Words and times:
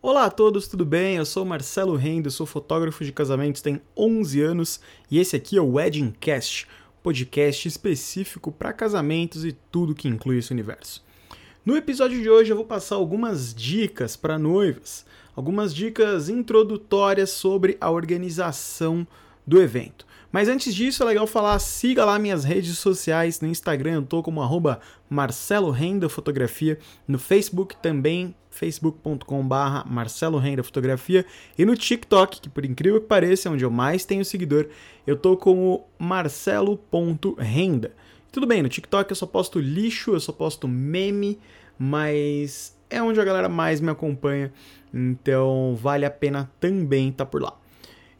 Olá 0.00 0.26
a 0.26 0.30
todos, 0.30 0.68
tudo 0.68 0.84
bem? 0.84 1.16
Eu 1.16 1.26
sou 1.26 1.44
Marcelo 1.44 1.96
Rendo, 1.96 2.30
sou 2.30 2.46
fotógrafo 2.46 3.04
de 3.04 3.10
casamentos, 3.10 3.60
tenho 3.60 3.80
11 3.96 4.40
anos 4.40 4.80
e 5.10 5.18
esse 5.18 5.34
aqui 5.34 5.56
é 5.56 5.60
o 5.60 5.72
Wedding 5.72 6.14
Cast, 6.20 6.68
podcast 7.02 7.66
específico 7.66 8.52
para 8.52 8.72
casamentos 8.72 9.44
e 9.44 9.50
tudo 9.50 9.96
que 9.96 10.06
inclui 10.06 10.38
esse 10.38 10.52
universo. 10.52 11.04
No 11.66 11.76
episódio 11.76 12.22
de 12.22 12.30
hoje 12.30 12.52
eu 12.52 12.56
vou 12.56 12.64
passar 12.64 12.94
algumas 12.94 13.52
dicas 13.52 14.14
para 14.14 14.38
noivas, 14.38 15.04
algumas 15.34 15.74
dicas 15.74 16.28
introdutórias 16.28 17.30
sobre 17.30 17.76
a 17.80 17.90
organização 17.90 19.04
do 19.44 19.60
evento. 19.60 20.06
Mas 20.30 20.46
antes 20.46 20.74
disso, 20.74 21.02
é 21.02 21.06
legal 21.06 21.26
falar, 21.26 21.58
siga 21.58 22.04
lá 22.04 22.18
minhas 22.18 22.44
redes 22.44 22.76
sociais, 22.78 23.40
no 23.40 23.48
Instagram 23.48 23.94
eu 23.94 24.02
tô 24.02 24.22
como 24.22 24.42
arroba 24.42 24.78
Marcelo 25.08 25.70
Renda 25.70 26.06
Fotografia, 26.06 26.78
no 27.06 27.18
Facebook 27.18 27.74
também, 27.76 28.34
facebook.com 28.50 29.48
barra 29.48 29.86
Marcelo 29.88 30.36
Renda 30.36 30.62
Fotografia, 30.62 31.24
e 31.56 31.64
no 31.64 31.74
TikTok, 31.74 32.42
que 32.42 32.48
por 32.50 32.66
incrível 32.66 33.00
que 33.00 33.06
pareça 33.06 33.48
é 33.48 33.52
onde 33.52 33.64
eu 33.64 33.70
mais 33.70 34.04
tenho 34.04 34.22
seguidor, 34.22 34.66
eu 35.06 35.16
tô 35.16 35.34
como 35.34 35.86
marcelo.renda. 35.98 37.94
Tudo 38.30 38.46
bem, 38.46 38.62
no 38.62 38.68
TikTok 38.68 39.10
eu 39.10 39.16
só 39.16 39.26
posto 39.26 39.58
lixo, 39.58 40.12
eu 40.12 40.20
só 40.20 40.32
posto 40.32 40.68
meme, 40.68 41.38
mas 41.78 42.76
é 42.90 43.02
onde 43.02 43.18
a 43.18 43.24
galera 43.24 43.48
mais 43.48 43.80
me 43.80 43.90
acompanha, 43.90 44.52
então 44.92 45.74
vale 45.80 46.04
a 46.04 46.10
pena 46.10 46.50
também 46.60 47.08
estar 47.08 47.24
tá 47.24 47.30
por 47.30 47.40
lá. 47.40 47.58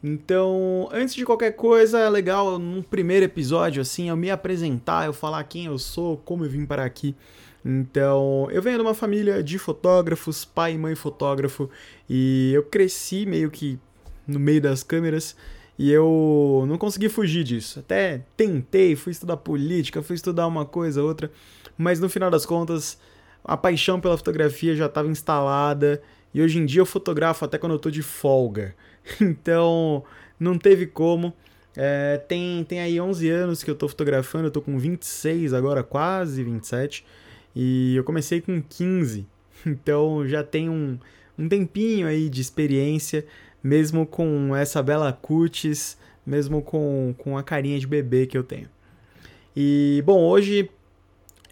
Então, 0.03 0.87
antes 0.91 1.13
de 1.13 1.25
qualquer 1.25 1.51
coisa, 1.51 1.99
é 1.99 2.09
legal 2.09 2.57
num 2.57 2.81
primeiro 2.81 3.25
episódio 3.25 3.81
assim 3.81 4.09
eu 4.09 4.15
me 4.15 4.31
apresentar, 4.31 5.05
eu 5.05 5.13
falar 5.13 5.43
quem 5.43 5.65
eu 5.65 5.77
sou, 5.77 6.17
como 6.17 6.45
eu 6.45 6.49
vim 6.49 6.65
para 6.65 6.85
aqui. 6.85 7.15
Então, 7.63 8.47
eu 8.51 8.61
venho 8.61 8.77
de 8.77 8.81
uma 8.81 8.93
família 8.93 9.43
de 9.43 9.59
fotógrafos, 9.59 10.45
pai 10.45 10.73
e 10.73 10.77
mãe 10.77 10.95
fotógrafo, 10.95 11.69
e 12.09 12.51
eu 12.53 12.63
cresci 12.63 13.25
meio 13.25 13.51
que 13.51 13.77
no 14.25 14.39
meio 14.39 14.61
das 14.61 14.83
câmeras 14.83 15.35
e 15.77 15.91
eu 15.91 16.65
não 16.67 16.77
consegui 16.77 17.09
fugir 17.09 17.43
disso. 17.43 17.79
Até 17.79 18.23
tentei, 18.37 18.95
fui 18.95 19.11
estudar 19.11 19.37
política, 19.37 20.01
fui 20.01 20.15
estudar 20.15 20.47
uma 20.47 20.65
coisa, 20.65 21.03
outra, 21.03 21.31
mas 21.77 21.99
no 21.99 22.09
final 22.09 22.29
das 22.29 22.45
contas, 22.45 22.97
a 23.43 23.57
paixão 23.57 23.99
pela 23.99 24.17
fotografia 24.17 24.75
já 24.75 24.85
estava 24.85 25.07
instalada 25.09 26.01
e 26.33 26.41
hoje 26.41 26.59
em 26.59 26.65
dia 26.65 26.81
eu 26.81 26.85
fotografo 26.85 27.43
até 27.43 27.57
quando 27.57 27.73
eu 27.73 27.79
tô 27.79 27.89
de 27.89 28.01
folga. 28.01 28.75
Então, 29.21 30.03
não 30.39 30.57
teve 30.57 30.85
como. 30.87 31.33
É, 31.75 32.17
tem, 32.17 32.63
tem 32.63 32.79
aí 32.79 32.99
11 32.99 33.29
anos 33.29 33.63
que 33.63 33.71
eu 33.71 33.75
tô 33.75 33.87
fotografando, 33.87 34.47
eu 34.47 34.51
tô 34.51 34.61
com 34.61 34.77
26 34.77 35.53
agora, 35.53 35.83
quase 35.83 36.43
27. 36.43 37.05
E 37.55 37.95
eu 37.95 38.03
comecei 38.03 38.41
com 38.41 38.61
15. 38.61 39.27
Então, 39.65 40.25
já 40.25 40.41
tem 40.41 40.69
um, 40.69 40.97
um 41.37 41.49
tempinho 41.49 42.07
aí 42.07 42.29
de 42.29 42.39
experiência, 42.39 43.25
mesmo 43.61 44.05
com 44.05 44.55
essa 44.55 44.81
bela 44.81 45.11
cutis, 45.11 45.97
mesmo 46.25 46.61
com, 46.61 47.13
com 47.17 47.37
a 47.37 47.43
carinha 47.43 47.77
de 47.77 47.85
bebê 47.85 48.25
que 48.25 48.37
eu 48.37 48.43
tenho. 48.43 48.69
E, 49.53 50.01
bom, 50.05 50.21
hoje 50.21 50.69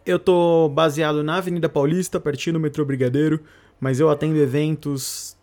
eu 0.06 0.18
tô 0.18 0.70
baseado 0.70 1.22
na 1.22 1.36
Avenida 1.36 1.68
Paulista, 1.68 2.18
pertinho 2.18 2.54
do 2.54 2.60
metrô 2.62 2.86
Brigadeiro, 2.86 3.42
mas 3.78 4.00
eu 4.00 4.10
atendo 4.10 4.38
eventos 4.38 5.37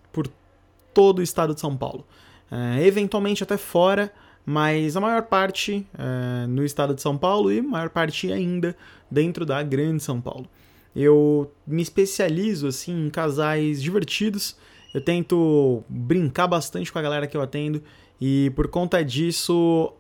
todo 0.95 1.19
o 1.19 1.23
estado 1.23 1.55
de 1.55 1.61
São 1.61 1.77
Paulo. 1.77 2.07
É, 2.51 2.87
eventualmente 2.87 3.43
até 3.43 3.57
fora, 3.57 4.13
mas 4.47 4.97
a 4.97 5.01
maior 5.01 5.23
parte 5.23 5.87
é, 5.99 6.47
no 6.47 6.65
estado 6.65 6.95
de 6.95 7.03
São 7.03 7.19
Paulo 7.19 7.53
e 7.53 7.61
maior 7.61 7.91
parte 7.91 8.33
ainda 8.33 8.77
dentro 9.11 9.45
da 9.45 9.63
grande 9.63 10.03
São 10.03 10.21
Paulo. 10.21 10.47
Eu 10.95 11.51
me 11.67 11.83
especializo 11.83 12.69
assim 12.69 13.07
em 13.07 13.11
casais 13.11 13.83
divertidos. 13.83 14.57
Eu 14.95 15.01
tento 15.01 15.83
brincar 15.89 16.47
bastante 16.47 16.93
com 16.93 16.99
a 16.99 17.03
galera 17.03 17.27
que 17.27 17.37
eu 17.37 17.43
atendo 17.43 17.83
e 18.21 18.53
por 18.55 18.69
conta 18.69 19.05
disso 19.05 19.93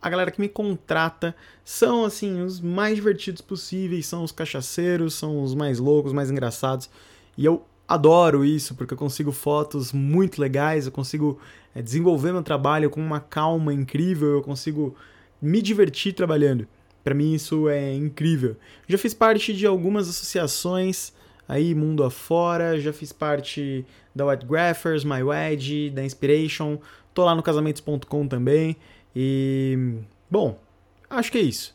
a 0.00 0.10
galera 0.10 0.30
que 0.30 0.40
me 0.40 0.48
contrata 0.48 1.34
são 1.64 2.04
assim 2.04 2.42
os 2.42 2.60
mais 2.60 2.96
divertidos 2.96 3.40
possíveis, 3.40 4.04
são 4.04 4.24
os 4.24 4.32
cachaceiros, 4.32 5.14
são 5.14 5.42
os 5.42 5.54
mais 5.54 5.78
loucos, 5.78 6.12
mais 6.12 6.30
engraçados. 6.30 6.90
E 7.38 7.44
eu 7.44 7.64
adoro 7.92 8.44
isso, 8.44 8.74
porque 8.74 8.94
eu 8.94 8.98
consigo 8.98 9.32
fotos 9.32 9.92
muito 9.92 10.40
legais, 10.40 10.86
eu 10.86 10.92
consigo 10.92 11.38
é, 11.74 11.82
desenvolver 11.82 12.32
meu 12.32 12.42
trabalho 12.42 12.88
com 12.88 13.00
uma 13.00 13.20
calma 13.20 13.72
incrível, 13.72 14.32
eu 14.32 14.42
consigo 14.42 14.96
me 15.40 15.60
divertir 15.60 16.14
trabalhando. 16.14 16.66
Para 17.04 17.14
mim 17.14 17.34
isso 17.34 17.68
é 17.68 17.94
incrível. 17.94 18.56
Já 18.88 18.96
fiz 18.96 19.12
parte 19.12 19.52
de 19.52 19.66
algumas 19.66 20.08
associações 20.08 21.12
aí 21.46 21.74
mundo 21.74 22.02
afora, 22.02 22.80
já 22.80 22.92
fiz 22.92 23.12
parte 23.12 23.84
da 24.14 24.26
White 24.26 24.46
Graphers, 24.46 25.04
My 25.04 25.22
Wedge, 25.22 25.90
da 25.90 26.02
Inspiration, 26.02 26.78
tô 27.12 27.24
lá 27.24 27.34
no 27.34 27.42
casamentos.com 27.42 28.26
também 28.26 28.76
e 29.14 29.98
bom, 30.30 30.58
acho 31.10 31.30
que 31.30 31.38
é 31.38 31.42
isso. 31.42 31.74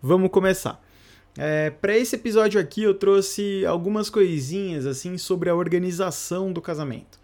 Vamos 0.00 0.30
começar. 0.30 0.85
É, 1.38 1.70
para 1.70 1.96
esse 1.96 2.16
episódio 2.16 2.58
aqui 2.58 2.82
eu 2.82 2.94
trouxe 2.94 3.64
algumas 3.66 4.08
coisinhas 4.08 4.86
assim 4.86 5.18
sobre 5.18 5.50
a 5.50 5.54
organização 5.54 6.52
do 6.52 6.62
casamento. 6.62 7.18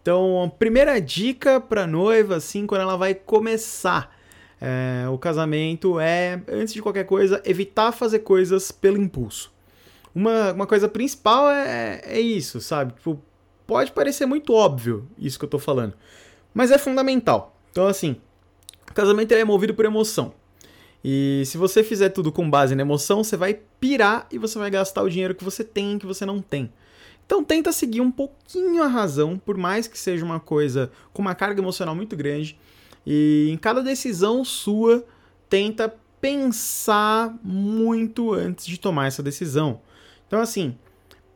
Então, 0.00 0.44
a 0.44 0.48
primeira 0.48 1.00
dica 1.00 1.60
para 1.60 1.86
noiva 1.86 2.36
assim 2.36 2.66
quando 2.66 2.82
ela 2.82 2.96
vai 2.96 3.12
começar 3.12 4.16
é, 4.60 5.08
o 5.08 5.18
casamento 5.18 5.98
é, 5.98 6.40
antes 6.48 6.72
de 6.72 6.80
qualquer 6.80 7.04
coisa, 7.04 7.42
evitar 7.44 7.92
fazer 7.92 8.20
coisas 8.20 8.70
pelo 8.70 9.00
impulso. 9.00 9.52
Uma, 10.14 10.52
uma 10.52 10.66
coisa 10.66 10.88
principal 10.88 11.50
é, 11.50 12.00
é 12.04 12.20
isso, 12.20 12.60
sabe? 12.60 12.94
Tipo, 12.94 13.20
pode 13.66 13.92
parecer 13.92 14.26
muito 14.26 14.54
óbvio 14.54 15.08
isso 15.18 15.38
que 15.38 15.44
eu 15.44 15.48
tô 15.48 15.58
falando, 15.58 15.94
mas 16.54 16.70
é 16.70 16.78
fundamental. 16.78 17.58
Então, 17.70 17.86
assim, 17.86 18.16
o 18.88 18.94
casamento 18.94 19.32
é 19.32 19.44
movido 19.44 19.74
por 19.74 19.84
emoção. 19.84 20.32
E 21.04 21.42
se 21.46 21.56
você 21.56 21.84
fizer 21.84 22.10
tudo 22.10 22.32
com 22.32 22.48
base 22.48 22.74
na 22.74 22.82
emoção, 22.82 23.22
você 23.22 23.36
vai 23.36 23.60
pirar 23.80 24.26
e 24.30 24.38
você 24.38 24.58
vai 24.58 24.70
gastar 24.70 25.02
o 25.02 25.10
dinheiro 25.10 25.34
que 25.34 25.44
você 25.44 25.62
tem 25.62 25.98
que 25.98 26.06
você 26.06 26.26
não 26.26 26.40
tem. 26.40 26.72
Então 27.24 27.42
tenta 27.42 27.72
seguir 27.72 28.00
um 28.00 28.10
pouquinho 28.10 28.82
a 28.82 28.86
razão, 28.86 29.38
por 29.38 29.56
mais 29.56 29.86
que 29.88 29.98
seja 29.98 30.24
uma 30.24 30.38
coisa 30.38 30.90
com 31.12 31.20
uma 31.20 31.34
carga 31.34 31.60
emocional 31.60 31.94
muito 31.94 32.16
grande. 32.16 32.58
E 33.06 33.48
em 33.50 33.56
cada 33.56 33.82
decisão 33.82 34.44
sua, 34.44 35.04
tenta 35.48 35.92
pensar 36.20 37.36
muito 37.42 38.32
antes 38.32 38.66
de 38.66 38.78
tomar 38.78 39.06
essa 39.06 39.22
decisão. 39.22 39.80
Então 40.26 40.40
assim, 40.40 40.76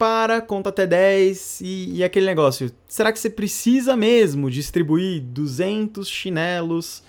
para, 0.00 0.40
conta 0.40 0.70
até 0.70 0.86
10 0.86 1.60
e, 1.60 1.96
e 1.96 2.04
aquele 2.04 2.24
negócio. 2.24 2.72
Será 2.88 3.12
que 3.12 3.18
você 3.18 3.28
precisa 3.28 3.96
mesmo 3.96 4.50
distribuir 4.50 5.20
200 5.20 6.08
chinelos 6.08 7.02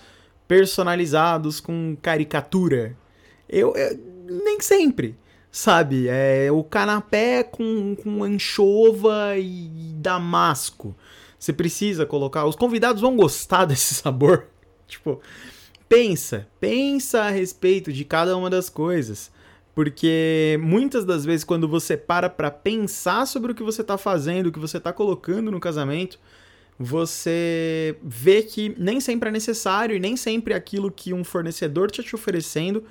personalizados 0.46 1.60
com 1.60 1.96
caricatura. 2.00 2.96
Eu, 3.48 3.74
eu 3.74 3.98
nem 4.44 4.60
sempre, 4.60 5.16
sabe? 5.50 6.06
É 6.08 6.50
o 6.50 6.62
canapé 6.64 7.42
com, 7.42 7.94
com 7.96 8.24
anchova 8.24 9.36
e 9.36 9.68
damasco. 9.96 10.94
Você 11.38 11.52
precisa 11.52 12.06
colocar. 12.06 12.44
Os 12.46 12.56
convidados 12.56 13.02
vão 13.02 13.16
gostar 13.16 13.64
desse 13.66 13.94
sabor. 13.94 14.46
tipo, 14.86 15.20
pensa, 15.88 16.46
pensa 16.60 17.22
a 17.22 17.30
respeito 17.30 17.92
de 17.92 18.04
cada 18.04 18.36
uma 18.36 18.48
das 18.48 18.68
coisas. 18.68 19.30
Porque 19.74 20.58
muitas 20.62 21.04
das 21.04 21.24
vezes, 21.24 21.44
quando 21.44 21.66
você 21.66 21.96
para 21.96 22.28
para 22.28 22.50
pensar 22.50 23.26
sobre 23.26 23.52
o 23.52 23.54
que 23.54 23.62
você 23.62 23.80
está 23.80 23.96
fazendo, 23.96 24.46
o 24.46 24.52
que 24.52 24.58
você 24.58 24.76
está 24.76 24.92
colocando 24.92 25.50
no 25.50 25.58
casamento, 25.58 26.18
você 26.82 27.96
vê 28.02 28.42
que 28.42 28.74
nem 28.76 29.00
sempre 29.00 29.28
é 29.28 29.32
necessário 29.32 29.96
e 29.96 30.00
nem 30.00 30.16
sempre 30.16 30.52
aquilo 30.52 30.90
que 30.90 31.14
um 31.14 31.22
fornecedor 31.22 31.88
está 31.88 32.02
te 32.02 32.14
oferecendo 32.14 32.84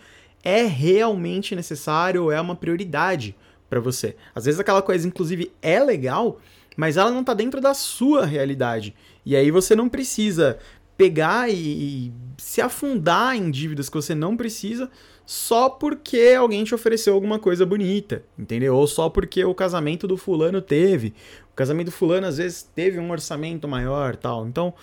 é 0.43 0.63
realmente 0.63 1.55
necessário 1.55 2.23
ou 2.23 2.31
é 2.31 2.39
uma 2.39 2.55
prioridade 2.55 3.35
para 3.69 3.79
você. 3.79 4.15
Às 4.33 4.45
vezes 4.45 4.59
aquela 4.59 4.81
coisa, 4.81 5.07
inclusive, 5.07 5.51
é 5.61 5.83
legal, 5.83 6.39
mas 6.75 6.97
ela 6.97 7.11
não 7.11 7.21
está 7.21 7.33
dentro 7.33 7.59
da 7.59 7.73
sua 7.73 8.25
realidade. 8.25 8.95
E 9.25 9.35
aí 9.35 9.51
você 9.51 9.75
não 9.75 9.89
precisa 9.89 10.57
pegar 11.01 11.49
e, 11.49 11.55
e 11.55 12.13
se 12.37 12.61
afundar 12.61 13.35
em 13.35 13.49
dívidas 13.49 13.89
que 13.89 13.95
você 13.95 14.13
não 14.13 14.37
precisa 14.37 14.87
só 15.25 15.67
porque 15.67 16.35
alguém 16.37 16.63
te 16.63 16.75
ofereceu 16.75 17.15
alguma 17.15 17.39
coisa 17.39 17.65
bonita, 17.65 18.23
entendeu? 18.37 18.75
Ou 18.75 18.85
só 18.85 19.09
porque 19.09 19.43
o 19.43 19.55
casamento 19.55 20.07
do 20.07 20.15
fulano 20.15 20.61
teve. 20.61 21.15
O 21.51 21.55
casamento 21.55 21.87
do 21.87 21.91
fulano 21.91 22.27
às 22.27 22.37
vezes 22.37 22.69
teve 22.75 22.99
um 22.99 23.09
orçamento 23.09 23.67
maior, 23.67 24.15
tal. 24.15 24.45
Então, 24.45 24.75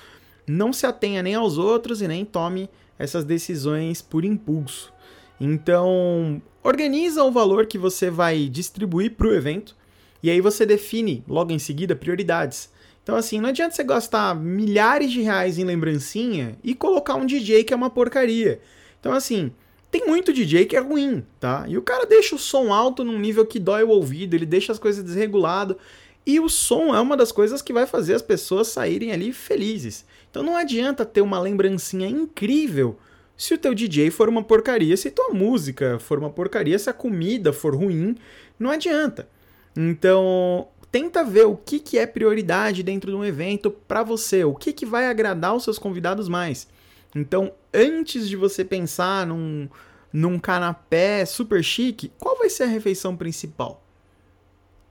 não 0.44 0.73
se 0.73 0.87
atenha 0.87 1.23
nem 1.23 1.37
aos 1.37 1.56
outros 1.56 2.03
e 2.03 2.09
nem 2.09 2.25
tome 2.25 2.69
essas 2.99 3.25
decisões 3.25 4.03
por 4.03 4.25
impulso. 4.25 4.93
Então, 5.41 6.43
organiza 6.64 7.23
o 7.23 7.31
valor 7.31 7.67
que 7.67 7.79
você 7.79 8.11
vai 8.11 8.49
distribuir 8.49 9.12
para 9.12 9.29
o 9.29 9.35
evento 9.35 9.76
e 10.21 10.31
aí 10.31 10.41
você 10.41 10.67
define 10.67 11.23
logo 11.29 11.53
em 11.53 11.61
seguida 11.61 11.94
prioridades. 11.94 12.76
Então, 13.09 13.17
assim, 13.17 13.41
não 13.41 13.49
adianta 13.49 13.75
você 13.75 13.83
gastar 13.83 14.37
milhares 14.37 15.11
de 15.11 15.23
reais 15.23 15.57
em 15.57 15.65
lembrancinha 15.65 16.59
e 16.63 16.75
colocar 16.75 17.15
um 17.15 17.25
DJ 17.25 17.65
que 17.65 17.73
é 17.73 17.77
uma 17.77 17.89
porcaria. 17.89 18.61
Então, 19.01 19.15
assim, 19.15 19.51
tem 19.91 20.07
muito 20.07 20.31
DJ 20.31 20.67
que 20.67 20.77
é 20.77 20.79
ruim, 20.79 21.25
tá? 21.41 21.65
E 21.67 21.79
o 21.79 21.81
cara 21.81 22.05
deixa 22.05 22.35
o 22.35 22.39
som 22.39 22.71
alto 22.71 23.03
num 23.03 23.19
nível 23.19 23.47
que 23.47 23.59
dói 23.59 23.83
o 23.83 23.89
ouvido, 23.89 24.35
ele 24.35 24.45
deixa 24.45 24.73
as 24.73 24.79
coisas 24.79 25.03
desregulado. 25.03 25.79
E 26.27 26.39
o 26.39 26.51
som 26.51 26.95
é 26.95 27.01
uma 27.01 27.17
das 27.17 27.33
coisas 27.33 27.63
que 27.63 27.73
vai 27.73 27.87
fazer 27.87 28.13
as 28.13 28.21
pessoas 28.21 28.69
saírem 28.69 29.11
ali 29.11 29.33
felizes. 29.33 30.05
Então 30.31 30.43
não 30.43 30.55
adianta 30.55 31.03
ter 31.03 31.23
uma 31.23 31.41
lembrancinha 31.41 32.07
incrível 32.07 32.99
se 33.39 33.55
o 33.55 33.59
teu 33.59 33.73
DJ 33.73 34.11
for 34.11 34.29
uma 34.29 34.43
porcaria, 34.43 34.95
se 34.99 35.11
tua 35.11 35.31
música 35.31 35.99
for 35.99 36.19
uma 36.19 36.29
porcaria, 36.29 36.79
se 36.79 36.91
a 36.91 36.93
comida 36.93 37.55
for 37.55 37.75
ruim, 37.75 38.17
não 38.59 38.71
adianta. 38.71 39.27
Então, 39.75 40.69
tenta 40.90 41.25
ver 41.25 41.46
o 41.46 41.56
que, 41.56 41.79
que 41.79 41.99
é 41.99 42.06
prioridade 42.06 42.82
dentro 42.82 43.11
de 43.11 43.17
um 43.17 43.25
evento 43.25 43.70
para 43.70 44.02
você, 44.02 44.44
o 44.44 44.55
que, 44.55 44.73
que 44.73 44.87
vai 44.87 45.06
agradar 45.06 45.55
os 45.55 45.64
seus 45.64 45.79
convidados 45.79 46.29
mais. 46.29 46.69
Então, 47.14 47.52
antes 47.73 48.29
de 48.29 48.37
você 48.37 48.64
pensar 48.64 49.26
num, 49.26 49.69
num 50.12 50.38
canapé 50.38 51.25
super 51.25 51.62
chique, 51.62 52.12
qual 52.19 52.37
vai 52.38 52.50
ser 52.50 52.64
a 52.64 52.69
refeição 52.69 53.17
principal? 53.17 53.85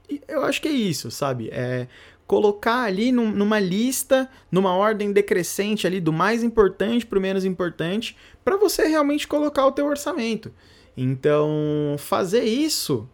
E 0.09 0.21
eu 0.27 0.43
acho 0.43 0.61
que 0.61 0.67
é 0.67 0.71
isso, 0.71 1.11
sabe? 1.11 1.49
É 1.51 1.87
colocar 2.25 2.83
ali 2.83 3.11
num, 3.11 3.31
numa 3.31 3.57
lista, 3.57 4.29
numa 4.51 4.75
ordem 4.75 5.13
decrescente 5.13 5.87
ali 5.87 6.01
do 6.01 6.11
mais 6.11 6.43
importante 6.43 7.05
para 7.05 7.17
o 7.17 7.21
menos 7.21 7.45
importante, 7.45 8.17
para 8.43 8.57
você 8.57 8.85
realmente 8.85 9.25
colocar 9.25 9.65
o 9.65 9.71
teu 9.71 9.85
orçamento. 9.85 10.51
Então, 10.95 11.95
fazer 11.97 12.43
isso 12.43 13.07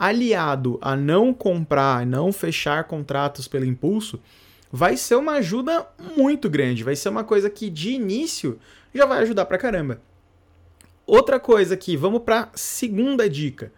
aliado 0.00 0.78
a 0.80 0.96
não 0.96 1.34
comprar, 1.34 2.06
não 2.06 2.32
fechar 2.32 2.84
contratos 2.84 3.46
pelo 3.46 3.66
impulso, 3.66 4.18
vai 4.72 4.96
ser 4.96 5.16
uma 5.16 5.32
ajuda 5.32 5.86
muito 6.16 6.48
grande, 6.48 6.82
vai 6.82 6.96
ser 6.96 7.10
uma 7.10 7.22
coisa 7.22 7.50
que 7.50 7.68
de 7.68 7.90
início 7.90 8.58
já 8.94 9.04
vai 9.04 9.18
ajudar 9.18 9.44
pra 9.44 9.58
caramba. 9.58 10.00
Outra 11.06 11.38
coisa 11.38 11.74
aqui, 11.74 11.98
vamos 11.98 12.22
para 12.22 12.48
segunda 12.54 13.28
dica. 13.28 13.70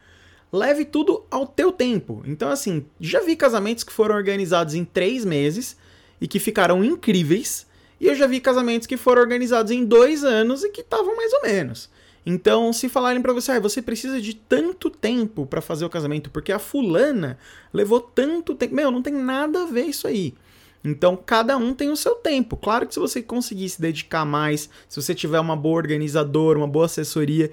Leve 0.52 0.84
tudo 0.84 1.24
ao 1.28 1.44
teu 1.44 1.72
tempo. 1.72 2.22
Então, 2.24 2.50
assim, 2.50 2.86
já 3.00 3.20
vi 3.20 3.34
casamentos 3.34 3.82
que 3.82 3.92
foram 3.92 4.14
organizados 4.14 4.74
em 4.74 4.84
três 4.84 5.24
meses 5.24 5.76
e 6.20 6.28
que 6.28 6.38
ficaram 6.38 6.84
incríveis. 6.84 7.66
E 7.98 8.06
eu 8.06 8.14
já 8.14 8.28
vi 8.28 8.38
casamentos 8.38 8.86
que 8.86 8.96
foram 8.96 9.22
organizados 9.22 9.72
em 9.72 9.84
dois 9.84 10.22
anos 10.22 10.62
e 10.62 10.68
que 10.68 10.82
estavam 10.82 11.16
mais 11.16 11.32
ou 11.32 11.42
menos. 11.42 11.90
Então, 12.24 12.72
se 12.72 12.88
falarem 12.88 13.20
para 13.20 13.32
você, 13.32 13.52
ah, 13.52 13.60
você 13.60 13.82
precisa 13.82 14.20
de 14.20 14.34
tanto 14.34 14.88
tempo 14.88 15.44
para 15.44 15.60
fazer 15.60 15.84
o 15.84 15.90
casamento, 15.90 16.30
porque 16.30 16.52
a 16.52 16.58
fulana 16.58 17.36
levou 17.72 18.00
tanto 18.00 18.54
tempo. 18.54 18.74
Meu, 18.74 18.90
não 18.90 19.02
tem 19.02 19.12
nada 19.12 19.62
a 19.62 19.66
ver 19.66 19.86
isso 19.86 20.06
aí. 20.06 20.34
Então, 20.84 21.16
cada 21.16 21.56
um 21.56 21.74
tem 21.74 21.90
o 21.90 21.96
seu 21.96 22.14
tempo. 22.16 22.56
Claro 22.56 22.86
que 22.86 22.94
se 22.94 23.00
você 23.00 23.22
conseguir 23.22 23.68
se 23.68 23.80
dedicar 23.80 24.24
mais, 24.24 24.68
se 24.88 25.00
você 25.00 25.14
tiver 25.14 25.40
uma 25.40 25.56
boa 25.56 25.76
organizadora, 25.76 26.58
uma 26.58 26.66
boa 26.66 26.86
assessoria, 26.86 27.50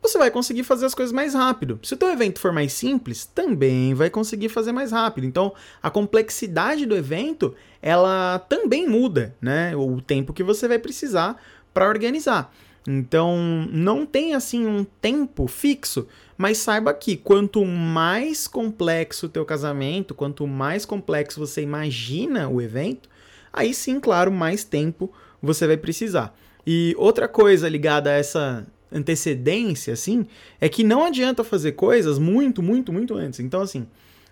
você 0.00 0.18
vai 0.18 0.30
conseguir 0.30 0.64
fazer 0.64 0.86
as 0.86 0.94
coisas 0.94 1.12
mais 1.12 1.34
rápido. 1.34 1.78
Se 1.82 1.94
o 1.94 1.96
teu 1.96 2.08
evento 2.08 2.40
for 2.40 2.52
mais 2.52 2.72
simples, 2.72 3.24
também 3.24 3.94
vai 3.94 4.10
conseguir 4.10 4.48
fazer 4.48 4.72
mais 4.72 4.90
rápido. 4.90 5.24
Então, 5.24 5.54
a 5.80 5.90
complexidade 5.90 6.86
do 6.86 6.96
evento, 6.96 7.54
ela 7.80 8.40
também 8.40 8.88
muda, 8.88 9.34
né? 9.40 9.76
O 9.76 10.00
tempo 10.00 10.32
que 10.32 10.42
você 10.42 10.66
vai 10.66 10.78
precisar 10.78 11.40
para 11.72 11.88
organizar. 11.88 12.52
Então, 12.86 13.38
não 13.70 14.04
tem 14.04 14.34
assim 14.34 14.66
um 14.66 14.84
tempo 14.84 15.46
fixo, 15.46 16.06
mas 16.36 16.58
saiba 16.58 16.92
que 16.92 17.16
quanto 17.16 17.64
mais 17.64 18.48
complexo 18.48 19.26
o 19.26 19.28
teu 19.28 19.44
casamento, 19.44 20.14
quanto 20.14 20.46
mais 20.46 20.84
complexo 20.84 21.38
você 21.38 21.62
imagina 21.62 22.48
o 22.48 22.60
evento, 22.60 23.08
aí 23.52 23.72
sim, 23.72 24.00
claro, 24.00 24.32
mais 24.32 24.64
tempo 24.64 25.12
você 25.40 25.66
vai 25.66 25.76
precisar. 25.76 26.36
E 26.66 26.94
outra 26.98 27.28
coisa 27.28 27.68
ligada 27.68 28.10
a 28.10 28.14
essa 28.14 28.66
antecedência, 28.90 29.92
assim, 29.92 30.26
é 30.60 30.68
que 30.68 30.84
não 30.84 31.04
adianta 31.04 31.42
fazer 31.42 31.72
coisas 31.72 32.18
muito, 32.18 32.62
muito, 32.62 32.92
muito 32.92 33.14
antes. 33.14 33.40
Então, 33.40 33.60
assim, 33.60 33.86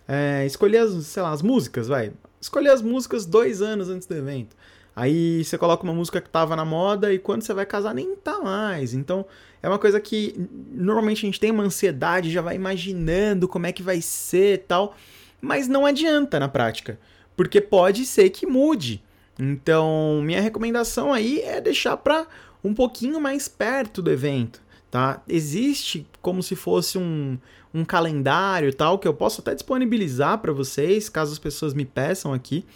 é, 0.07 0.45
escolher 0.45 0.79
as, 0.79 1.07
sei 1.07 1.23
lá, 1.23 1.31
as 1.31 1.43
músicas, 1.43 1.89
vai. 1.89 2.13
Escolher 2.41 2.71
as 2.71 2.83
músicas 2.83 3.25
dois 3.25 3.63
anos 3.63 3.89
antes 3.89 4.07
do 4.07 4.15
evento. 4.15 4.57
Aí 5.01 5.43
você 5.43 5.57
coloca 5.57 5.83
uma 5.83 5.95
música 5.95 6.21
que 6.21 6.29
tava 6.29 6.55
na 6.55 6.63
moda 6.63 7.11
e 7.11 7.19
quando 7.19 7.41
você 7.41 7.55
vai 7.55 7.65
casar 7.65 7.95
nem 7.95 8.15
tá 8.17 8.39
mais. 8.41 8.93
Então 8.93 9.25
é 9.63 9.67
uma 9.67 9.79
coisa 9.79 9.99
que 9.99 10.35
normalmente 10.71 11.25
a 11.25 11.27
gente 11.27 11.41
tem 11.41 11.51
uma 11.51 11.63
ansiedade, 11.63 12.31
já 12.31 12.43
vai 12.43 12.55
imaginando 12.55 13.49
como 13.49 13.65
é 13.65 13.73
que 13.73 13.83
vai 13.83 14.03
ser 14.03 14.57
e 14.57 14.59
tal, 14.59 14.95
mas 15.41 15.67
não 15.69 15.87
adianta 15.87 16.39
na 16.39 16.51
prática, 16.51 17.01
porque 17.35 17.63
pode 17.63 18.05
ser 18.05 18.29
que 18.29 18.45
mude. 18.45 19.03
Então, 19.39 20.21
minha 20.23 20.43
recomendação 20.43 21.15
aí 21.15 21.41
é 21.41 21.63
deixar 21.63 21.97
para 21.97 22.27
um 22.63 22.75
pouquinho 22.75 23.19
mais 23.19 23.49
perto 23.49 24.03
do 24.03 24.11
evento, 24.11 24.61
tá? 24.91 25.23
Existe 25.27 26.07
como 26.21 26.43
se 26.43 26.55
fosse 26.55 26.99
um, 26.99 27.39
um 27.73 27.87
calendário 27.87 28.71
tal 28.75 28.99
que 28.99 29.09
eu 29.09 29.15
posso 29.15 29.41
até 29.41 29.55
disponibilizar 29.55 30.37
para 30.41 30.53
vocês, 30.53 31.09
caso 31.09 31.33
as 31.33 31.39
pessoas 31.39 31.73
me 31.73 31.87
peçam 31.87 32.35
aqui 32.35 32.67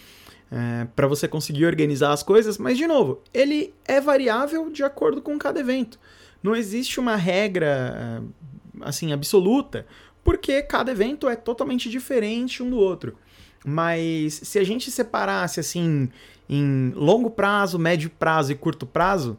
é, 0.50 0.86
para 0.94 1.06
você 1.06 1.26
conseguir 1.26 1.66
organizar 1.66 2.12
as 2.12 2.22
coisas, 2.22 2.58
mas 2.58 2.76
de 2.76 2.86
novo, 2.86 3.20
ele 3.32 3.74
é 3.84 4.00
variável 4.00 4.70
de 4.70 4.82
acordo 4.82 5.20
com 5.20 5.38
cada 5.38 5.60
evento. 5.60 5.98
Não 6.42 6.54
existe 6.54 7.00
uma 7.00 7.16
regra 7.16 8.22
é, 8.22 8.82
assim 8.82 9.12
absoluta, 9.12 9.86
porque 10.22 10.62
cada 10.62 10.92
evento 10.92 11.28
é 11.28 11.36
totalmente 11.36 11.88
diferente 11.88 12.62
um 12.62 12.70
do 12.70 12.78
outro. 12.78 13.16
Mas 13.64 14.34
se 14.34 14.58
a 14.58 14.64
gente 14.64 14.90
separasse 14.90 15.58
assim 15.58 16.08
em 16.48 16.92
longo 16.94 17.30
prazo, 17.30 17.78
médio 17.78 18.10
prazo 18.10 18.52
e 18.52 18.54
curto 18.54 18.86
prazo, 18.86 19.38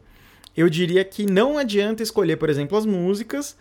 eu 0.56 0.68
diria 0.68 1.04
que 1.04 1.26
não 1.26 1.58
adianta 1.58 2.02
escolher, 2.02 2.36
por 2.36 2.50
exemplo, 2.50 2.76
as 2.76 2.86
músicas 2.86 3.56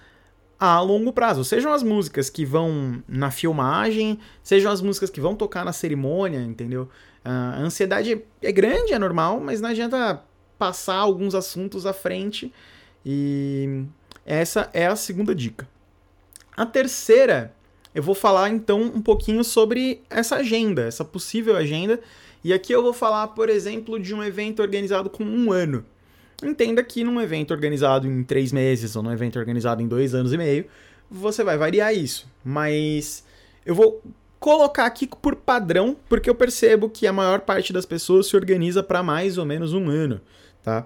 a 0.60 0.80
longo 0.80 1.12
prazo. 1.12 1.44
Sejam 1.44 1.72
as 1.74 1.84
músicas 1.84 2.30
que 2.30 2.46
vão 2.46 3.04
na 3.08 3.30
filmagem, 3.30 4.18
sejam 4.42 4.72
as 4.72 4.82
músicas 4.82 5.10
que 5.10 5.20
vão 5.20 5.36
tocar 5.36 5.66
na 5.66 5.74
cerimônia, 5.74 6.40
entendeu? 6.40 6.90
A 7.26 7.58
ansiedade 7.58 8.22
é 8.40 8.52
grande, 8.52 8.94
é 8.94 9.00
normal, 9.00 9.40
mas 9.40 9.60
não 9.60 9.70
adianta 9.70 10.22
passar 10.60 10.98
alguns 10.98 11.34
assuntos 11.34 11.88
à 11.88 11.92
frente. 11.92 12.54
E 13.04 13.84
essa 14.24 14.70
é 14.72 14.86
a 14.86 14.96
segunda 14.96 15.34
dica. 15.34 15.68
A 16.56 16.68
terceira, 16.68 17.52
eu 17.96 18.04
vou 18.04 18.14
falar 18.14 18.50
então 18.50 18.80
um 18.80 19.02
pouquinho 19.02 19.44
sobre 19.44 20.04
essa 20.08 20.36
agenda, 20.36 20.84
essa 20.84 21.04
possível 21.04 21.56
agenda. 21.58 22.00
E 22.44 22.54
aqui 22.54 22.72
eu 22.72 22.84
vou 22.84 22.94
falar, 22.94 23.30
por 23.30 23.50
exemplo, 23.50 24.00
de 24.00 24.14
um 24.14 24.24
evento 24.24 24.62
organizado 24.62 25.10
com 25.10 25.24
um 25.24 25.52
ano. 25.52 25.84
Entenda 26.44 26.84
que 26.84 27.04
num 27.04 27.20
evento 27.20 27.52
organizado 27.52 28.08
em 28.08 28.24
três 28.24 28.52
meses 28.52 28.96
ou 28.96 29.02
num 29.02 29.12
evento 29.12 29.40
organizado 29.40 29.82
em 29.82 29.88
dois 29.88 30.14
anos 30.14 30.32
e 30.32 30.38
meio, 30.38 30.66
você 31.10 31.44
vai 31.44 31.58
variar 31.58 31.92
isso. 31.92 32.28
Mas 32.44 33.26
eu 33.66 33.74
vou 33.74 34.04
colocar 34.46 34.86
aqui 34.86 35.08
por 35.08 35.36
padrão, 35.36 35.98
porque 36.08 36.30
eu 36.30 36.36
percebo 36.36 36.88
que 36.88 37.08
a 37.08 37.12
maior 37.12 37.40
parte 37.40 37.74
das 37.74 37.84
pessoas 37.84 38.28
se 38.28 38.36
organiza 38.36 38.84
para 38.84 39.02
mais 39.02 39.40
ou 39.40 39.44
menos 39.44 39.74
um 39.74 39.90
ano, 39.90 40.22
tá? 40.62 40.86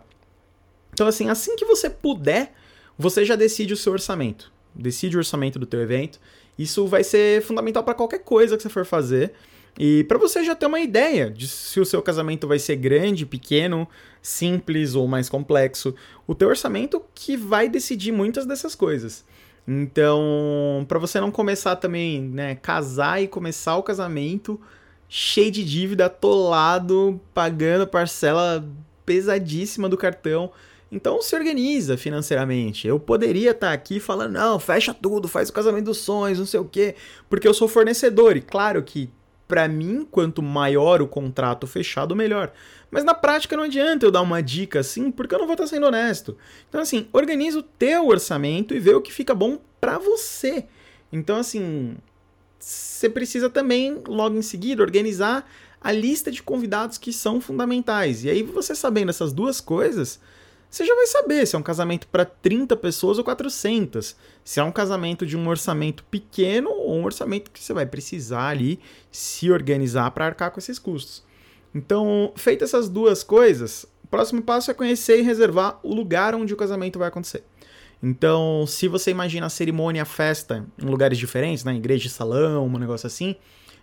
Então 0.94 1.06
assim, 1.06 1.28
assim 1.28 1.58
que 1.58 1.66
você 1.66 1.90
puder, 1.90 2.54
você 2.98 3.26
já 3.26 3.36
decide 3.36 3.74
o 3.74 3.78
seu 3.78 3.92
orçamento. 3.92 4.50
Decide 4.74 5.18
o 5.18 5.20
orçamento 5.20 5.60
do 5.60 5.66
teu 5.66 5.82
evento. 5.82 6.22
Isso 6.58 6.88
vai 6.88 7.04
ser 7.04 7.42
fundamental 7.42 7.84
para 7.84 7.96
qualquer 7.96 8.20
coisa 8.20 8.56
que 8.56 8.64
você 8.64 8.70
for 8.70 8.86
fazer. 8.86 9.34
E 9.78 10.06
para 10.06 10.18
você 10.18 10.42
já 10.42 10.56
ter 10.56 10.68
uma 10.68 10.80
ideia 10.80 11.30
de 11.30 11.46
se 11.46 11.82
o 11.82 11.86
seu 11.86 12.02
casamento 12.02 12.48
vai 12.48 12.60
ser 12.60 12.78
grande, 12.78 13.26
pequeno, 13.26 13.86
simples 14.22 14.96
ou 14.96 15.06
mais 15.06 15.28
complexo, 15.28 15.94
o 16.26 16.34
teu 16.34 16.48
orçamento 16.48 17.04
que 17.14 17.36
vai 17.36 17.68
decidir 17.68 18.14
muitas 18.14 18.46
dessas 18.46 18.74
coisas. 18.74 19.26
Então, 19.68 20.86
para 20.88 20.98
você 20.98 21.20
não 21.20 21.32
começar 21.32 21.76
também, 21.76 22.22
né, 22.22 22.56
casar 22.56 23.22
e 23.22 23.28
começar 23.28 23.78
o 23.78 23.84
casamento 23.84 24.60
cheio 25.08 25.52
de 25.52 25.64
dívida, 25.64 26.06
atolado, 26.06 27.20
pagando 27.34 27.88
parcela 27.88 28.64
pesadíssima 29.06 29.90
do 29.90 29.98
cartão. 29.98 30.52
Então 30.92 31.22
se 31.22 31.36
organiza 31.36 31.98
financeiramente. 31.98 32.88
Eu 32.88 33.00
poderia 33.00 33.52
estar 33.52 33.68
tá 33.68 33.74
aqui 33.74 34.00
falando, 34.00 34.34
não, 34.34 34.60
fecha 34.60 34.94
tudo, 34.94 35.28
faz 35.28 35.50
o 35.50 35.54
casamento 35.54 35.86
dos 35.86 35.98
sonhos, 35.98 36.40
não 36.40 36.46
sei 36.46 36.60
o 36.60 36.66
quê, 36.66 36.96
porque 37.30 37.48
eu 37.48 37.54
sou 37.54 37.68
fornecedor. 37.68 38.38
E 38.38 38.42
claro 38.42 38.82
que 38.84 39.10
para 39.50 39.68
mim, 39.68 40.08
quanto 40.10 40.44
maior 40.44 41.02
o 41.02 41.08
contrato 41.08 41.66
fechado, 41.66 42.16
melhor. 42.16 42.54
Mas 42.92 43.04
na 43.04 43.16
prática 43.16 43.58
não 43.58 43.64
adianta 43.64 44.06
eu 44.06 44.12
dar 44.12 44.22
uma 44.22 44.44
dica 44.44 44.80
assim, 44.80 45.10
porque 45.10 45.34
eu 45.34 45.40
não 45.40 45.48
vou 45.48 45.56
estar 45.56 45.66
sendo 45.66 45.88
honesto. 45.88 46.38
Então 46.70 46.80
assim, 46.80 47.08
organiza 47.12 47.58
o 47.58 47.64
teu 47.64 48.08
orçamento 48.08 48.76
e 48.76 48.80
vê 48.80 48.94
o 48.94 49.02
que 49.02 49.12
fica 49.12 49.34
bom 49.34 49.60
para 49.82 49.98
você. 49.98 50.66
Então 51.12 51.38
assim, 51.38 51.98
você 52.60 53.10
precisa 53.10 53.50
também 53.50 54.00
logo 54.08 54.38
em 54.38 54.44
seguida 54.44 54.84
organizar 54.84 55.50
a 55.82 55.92
lista 55.92 56.30
de 56.30 56.44
convidados 56.44 57.00
que 57.00 57.12
são 57.12 57.42
fundamentais. 57.42 58.24
E 58.24 58.30
aí 58.30 58.44
você 58.44 58.76
sabendo 58.76 59.10
essas 59.10 59.34
duas 59.34 59.60
coisas, 59.60 60.20
você 60.70 60.86
já 60.86 60.94
vai 60.96 61.08
saber 61.08 61.48
se 61.48 61.56
é 61.56 61.60
um 61.60 61.64
casamento 61.64 62.08
para 62.08 62.24
30 62.26 62.78
pessoas 62.78 63.18
ou 63.18 63.24
400. 63.24 64.16
Se 64.44 64.60
é 64.60 64.64
um 64.64 64.72
casamento 64.72 65.26
de 65.26 65.36
um 65.36 65.48
orçamento 65.48 66.04
pequeno 66.06 66.70
ou 66.70 66.96
um 66.96 67.06
orçamento 67.06 67.50
que 67.50 67.64
você 67.64 67.74
vai 67.74 67.88
precisar 67.88 68.50
ali 68.50 68.80
se 69.12 69.50
organizar 69.52 70.12
para 70.12 70.28
arcar 70.28 70.52
com 70.52 70.60
esses 70.60 70.78
custos. 70.78 71.24
Então, 71.74 72.32
feitas 72.36 72.70
essas 72.70 72.88
duas 72.88 73.24
coisas, 73.24 73.86
o 74.04 74.08
próximo 74.08 74.42
passo 74.42 74.70
é 74.70 74.74
conhecer 74.74 75.20
e 75.20 75.24
reservar 75.24 75.80
o 75.82 75.94
lugar 75.94 76.36
onde 76.36 76.54
o 76.54 76.58
casamento 76.58 77.00
vai 77.00 77.08
acontecer. 77.08 77.44
Então, 78.02 78.66
se 78.68 78.88
você 78.88 79.12
imagina 79.12 79.48
a 79.48 79.50
cerimônia, 79.50 80.04
a 80.04 80.06
festa 80.06 80.66
em 80.82 80.86
lugares 80.86 81.18
diferentes, 81.18 81.64
na 81.64 81.72
né, 81.72 81.78
igreja 81.78 82.10
salão, 82.10 82.66
um 82.66 82.78
negócio 82.78 83.08
assim, 83.08 83.36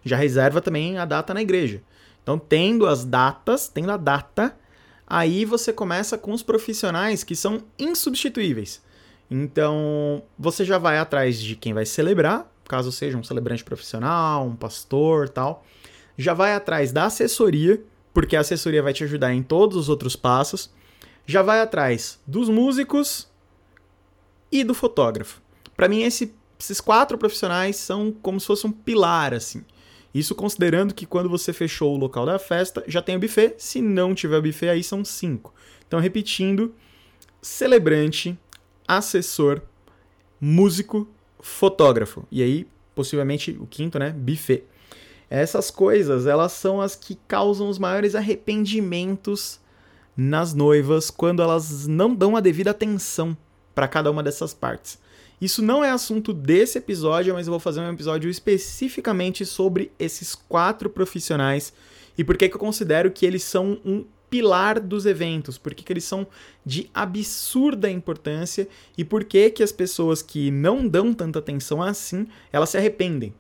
já 0.05 0.17
reserva 0.17 0.61
também 0.61 0.99
a 0.99 1.05
data 1.05 1.35
na 1.35 1.43
igreja. 1.43 1.83
Então, 2.23 2.39
tendo 2.39 2.87
as 2.87 3.05
datas, 3.05 3.69
tendo 3.69 3.91
a 3.91 3.97
data, 3.97 4.57
aí 5.07 5.45
você 5.45 5.73
começa 5.73 6.19
com 6.19 6.33
os 6.33 6.43
profissionais 6.43 7.23
que 7.23 7.37
são 7.37 7.63
insubstituíveis. 7.79 8.83
Então, 9.31 10.23
você 10.39 10.65
já 10.65 10.79
vai 10.79 10.99
atrás 10.99 11.41
de 11.41 11.57
quem 11.57 11.73
vai 11.73 11.85
celebrar, 11.85 12.51
caso 12.69 12.91
seja 12.93 13.17
um 13.17 13.25
celebrante 13.25 13.65
profissional, 13.65 14.47
um 14.47 14.57
pastor, 14.57 15.29
tal. 15.29 15.65
Já 16.17 16.35
vai 16.35 16.55
atrás 16.55 16.93
da 16.93 17.07
assessoria, 17.07 17.83
porque 18.15 18.37
a 18.37 18.41
assessoria 18.41 18.83
vai 18.83 18.93
te 18.93 19.05
ajudar 19.05 19.33
em 19.35 19.43
todos 19.43 19.77
os 19.77 19.89
outros 19.89 20.17
passos. 20.17 20.71
Já 21.27 21.43
vai 21.43 21.61
atrás 21.61 22.19
dos 22.27 22.49
músicos 22.49 23.29
e 24.51 24.65
do 24.65 24.75
fotógrafo. 24.75 25.43
Para 25.77 25.89
mim, 25.89 26.03
esse, 26.03 26.35
esses 26.59 26.81
quatro 26.81 27.19
profissionais 27.19 27.77
são 27.77 28.11
como 28.11 28.41
se 28.41 28.47
fosse 28.47 28.67
um 28.67 28.73
pilar, 28.73 29.35
assim. 29.35 29.65
Isso 30.17 30.35
considerando 30.35 30.95
que 30.95 31.05
quando 31.05 31.29
você 31.29 31.53
fechou 31.53 31.95
o 31.95 31.99
local 31.99 32.25
da 32.25 32.39
festa, 32.39 32.83
já 32.87 33.03
tem 33.03 33.17
o 33.17 33.21
buffet. 33.21 33.55
Se 33.59 33.83
não 33.83 34.15
tiver 34.15 34.41
buffet, 34.41 34.71
aí 34.71 34.83
são 34.83 35.05
cinco. 35.05 35.53
Então, 35.87 36.01
repetindo: 36.01 36.75
celebrante, 37.43 38.35
assessor, 38.89 39.61
músico, 40.41 41.07
fotógrafo. 41.39 42.27
E 42.33 42.43
aí, 42.43 42.67
possivelmente, 42.95 43.59
o 43.61 43.67
quinto, 43.67 43.99
né? 43.99 44.11
Buffet. 44.11 44.65
Essas 45.29 45.71
coisas, 45.71 46.27
elas 46.27 46.53
são 46.53 46.81
as 46.81 46.97
que 46.97 47.19
causam 47.29 47.69
os 47.69 47.79
maiores 47.79 48.15
arrependimentos 48.15 49.61
nas 50.17 50.55
noivas 50.55 51.11
quando 51.11 51.43
elas 51.43 51.87
não 51.87 52.15
dão 52.15 52.37
a 52.37 52.41
devida 52.41 52.71
atenção 52.71 53.37
para 53.75 53.87
cada 53.87 54.11
uma 54.11 54.23
dessas 54.23 54.55
partes. 54.55 54.99
Isso 55.41 55.61
não 55.63 55.85
é 55.85 55.91
assunto 55.91 56.33
desse 56.33 56.79
episódio, 56.79 57.35
mas 57.35 57.47
eu 57.47 57.51
vou 57.51 57.61
fazer 57.61 57.81
um 57.81 57.93
episódio 57.93 58.31
especificamente 58.31 59.45
sobre 59.45 59.93
esses 59.99 60.35
quatro 60.35 60.89
profissionais 60.89 61.73
e 62.17 62.25
por 62.25 62.37
que, 62.37 62.49
que 62.49 62.55
eu 62.55 62.61
considero 62.61 63.11
que 63.11 63.27
eles 63.27 63.43
são 63.43 63.79
um 63.85 64.05
pilar 64.31 64.81
dos 64.81 65.07
eventos, 65.07 65.57
por 65.57 65.75
que, 65.75 65.85
que 65.85 65.93
eles 65.93 66.05
são 66.05 66.27
de 66.65 66.91
absurda 66.93 67.91
importância 67.91 68.67
e 68.97 69.05
por 69.05 69.25
que, 69.25 69.51
que 69.51 69.63
as 69.63 69.71
pessoas 69.71 70.23
que 70.23 70.51
não 70.51 70.87
dão 70.89 71.13
tanta 71.13 71.39
atenção 71.39 71.83
assim, 71.83 72.27
elas 72.53 72.71
se 72.71 72.77
arrependem. 72.77 73.35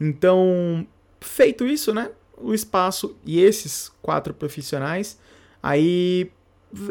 Então, 0.00 0.86
feito 1.20 1.66
isso, 1.66 1.92
né? 1.92 2.10
O 2.36 2.54
espaço 2.54 3.16
e 3.24 3.40
esses 3.40 3.90
quatro 4.00 4.32
profissionais, 4.32 5.18
aí 5.62 6.30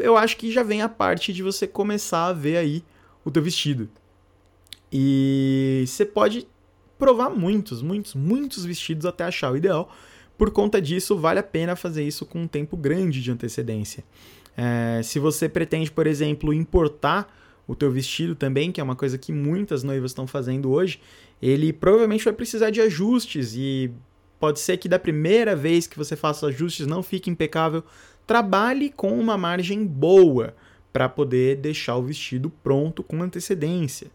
eu 0.00 0.16
acho 0.16 0.36
que 0.36 0.52
já 0.52 0.62
vem 0.62 0.82
a 0.82 0.88
parte 0.88 1.32
de 1.32 1.42
você 1.42 1.66
começar 1.66 2.26
a 2.26 2.32
ver 2.32 2.58
aí 2.58 2.84
o 3.24 3.30
teu 3.30 3.42
vestido. 3.42 3.88
E 4.92 5.84
você 5.86 6.04
pode 6.04 6.46
provar 6.98 7.30
muitos, 7.30 7.80
muitos, 7.82 8.14
muitos 8.14 8.64
vestidos 8.64 9.06
até 9.06 9.24
achar 9.24 9.52
o 9.52 9.56
ideal. 9.56 9.92
Por 10.36 10.50
conta 10.50 10.80
disso, 10.80 11.16
vale 11.16 11.38
a 11.38 11.42
pena 11.42 11.76
fazer 11.76 12.04
isso 12.04 12.24
com 12.24 12.42
um 12.42 12.48
tempo 12.48 12.76
grande 12.76 13.22
de 13.22 13.30
antecedência. 13.30 14.04
É, 14.56 15.00
se 15.02 15.18
você 15.18 15.48
pretende, 15.48 15.90
por 15.90 16.06
exemplo, 16.06 16.52
importar 16.52 17.32
o 17.66 17.74
teu 17.74 17.90
vestido 17.90 18.34
também, 18.34 18.72
que 18.72 18.80
é 18.80 18.84
uma 18.84 18.96
coisa 18.96 19.18
que 19.18 19.30
muitas 19.30 19.82
noivas 19.82 20.10
estão 20.10 20.26
fazendo 20.26 20.70
hoje, 20.70 21.00
ele 21.40 21.72
provavelmente 21.72 22.24
vai 22.24 22.32
precisar 22.32 22.70
de 22.70 22.80
ajustes 22.80 23.54
e 23.54 23.90
pode 24.40 24.58
ser 24.58 24.78
que 24.78 24.88
da 24.88 24.98
primeira 24.98 25.54
vez 25.54 25.86
que 25.86 25.98
você 25.98 26.16
faça 26.16 26.46
ajustes 26.46 26.86
não 26.86 27.02
fique 27.02 27.28
impecável. 27.28 27.84
Trabalhe 28.26 28.90
com 28.90 29.18
uma 29.18 29.36
margem 29.36 29.84
boa 29.86 30.54
para 30.92 31.08
poder 31.08 31.56
deixar 31.56 31.96
o 31.96 32.02
vestido 32.02 32.50
pronto 32.50 33.02
com 33.02 33.22
antecedência. 33.22 34.08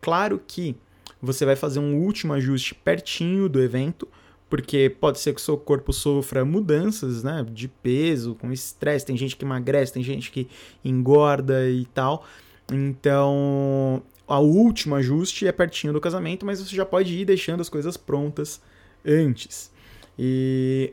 Claro 0.00 0.40
que 0.46 0.76
você 1.20 1.44
vai 1.44 1.56
fazer 1.56 1.80
um 1.80 1.96
último 1.96 2.32
ajuste 2.32 2.74
pertinho 2.74 3.48
do 3.48 3.60
evento, 3.60 4.08
porque 4.48 4.88
pode 4.88 5.18
ser 5.18 5.34
que 5.34 5.40
o 5.40 5.44
seu 5.44 5.58
corpo 5.58 5.92
sofra 5.92 6.44
mudanças, 6.44 7.22
né, 7.22 7.44
de 7.50 7.68
peso, 7.68 8.34
com 8.36 8.52
estresse, 8.52 9.04
tem 9.04 9.16
gente 9.16 9.36
que 9.36 9.44
emagrece, 9.44 9.92
tem 9.92 10.02
gente 10.02 10.30
que 10.30 10.48
engorda 10.84 11.68
e 11.68 11.84
tal. 11.86 12.24
Então, 12.72 14.02
o 14.26 14.40
último 14.40 14.94
ajuste 14.94 15.46
é 15.46 15.52
pertinho 15.52 15.92
do 15.92 16.00
casamento, 16.00 16.46
mas 16.46 16.60
você 16.60 16.74
já 16.74 16.84
pode 16.84 17.14
ir 17.14 17.24
deixando 17.24 17.60
as 17.60 17.68
coisas 17.68 17.96
prontas 17.96 18.60
antes. 19.04 19.70
E 20.18 20.92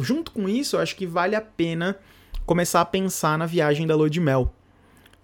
junto 0.00 0.30
com 0.30 0.48
isso, 0.48 0.76
eu 0.76 0.80
acho 0.80 0.96
que 0.96 1.06
vale 1.06 1.36
a 1.36 1.40
pena 1.40 1.96
começar 2.44 2.80
a 2.80 2.84
pensar 2.84 3.36
na 3.36 3.46
viagem 3.46 3.86
da 3.86 3.94
lua 3.94 4.08
de 4.08 4.20
mel. 4.20 4.52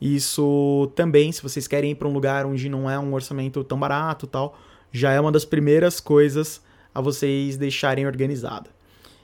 Isso 0.02 0.90
também, 0.97 1.30
se 1.30 1.40
vocês 1.40 1.68
querem 1.68 1.92
ir 1.92 1.94
para 1.94 2.09
um 2.09 2.12
lugar 2.12 2.44
onde 2.44 2.68
não 2.68 2.90
é 2.90 2.99
um 2.99 3.14
orçamento 3.14 3.62
tão 3.62 3.78
barato, 3.78 4.26
tal, 4.26 4.59
já 4.90 5.12
é 5.12 5.21
uma 5.21 5.30
das 5.30 5.44
primeiras 5.44 6.00
coisas 6.00 6.61
a 6.92 7.00
vocês 7.00 7.56
deixarem 7.56 8.04
organizada. 8.04 8.68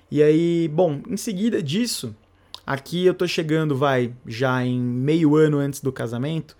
E 0.08 0.22
aí, 0.22 0.70
bom, 0.72 1.00
em 1.08 1.16
seguida 1.16 1.60
disso, 1.60 2.14
aqui 2.64 3.04
eu 3.04 3.12
tô 3.12 3.26
chegando, 3.26 3.76
vai, 3.76 4.14
já 4.24 4.64
em 4.64 4.78
meio 4.78 5.34
ano 5.34 5.58
antes 5.58 5.80
do 5.80 5.92
casamento, 5.92 6.56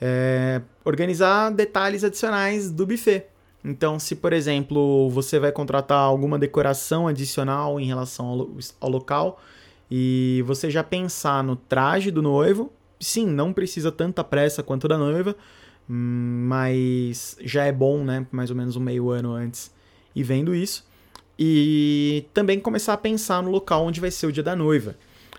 é, 0.00 0.62
organizar 0.84 1.50
detalhes 1.50 2.04
adicionais 2.04 2.70
do 2.70 2.86
buffet. 2.86 3.26
Então, 3.64 3.98
se 3.98 4.14
por 4.14 4.32
exemplo 4.32 5.10
você 5.10 5.40
vai 5.40 5.50
contratar 5.50 5.98
alguma 5.98 6.38
decoração 6.38 7.08
adicional 7.08 7.80
em 7.80 7.86
relação 7.86 8.24
ao, 8.26 8.48
ao 8.80 8.88
local 8.88 9.40
e 9.90 10.44
você 10.46 10.70
já 10.70 10.84
pensar 10.84 11.42
no 11.42 11.56
traje 11.56 12.12
do 12.12 12.22
noivo, 12.22 12.70
sim, 13.04 13.26
não 13.26 13.52
precisa 13.52 13.90
tanta 13.90 14.22
pressa 14.22 14.62
quanto 14.62 14.88
da 14.88 14.96
noiva, 14.96 15.36
mas 15.88 17.36
já 17.40 17.64
é 17.64 17.72
bom, 17.72 18.04
né? 18.04 18.26
Mais 18.30 18.50
ou 18.50 18.56
menos 18.56 18.76
um 18.76 18.80
meio 18.80 19.10
ano 19.10 19.32
antes 19.32 19.72
e 20.14 20.22
vendo 20.22 20.54
isso. 20.54 20.86
E 21.38 22.26
também 22.32 22.60
começar 22.60 22.92
a 22.92 22.96
pensar 22.96 23.42
no 23.42 23.50
local 23.50 23.84
onde 23.84 24.00
vai 24.00 24.10
ser 24.10 24.26
o 24.26 24.32
dia 24.32 24.42
da 24.42 24.54
noiva. 24.54 24.96